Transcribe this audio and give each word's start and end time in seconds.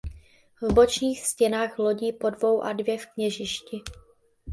V 0.61 0.73
bočních 0.73 1.27
stěnách 1.27 1.79
lodí 1.79 2.13
po 2.13 2.29
dvou 2.29 2.61
a 2.61 2.73
dvě 2.73 2.97
v 2.97 3.05
kněžišti. 3.05 3.81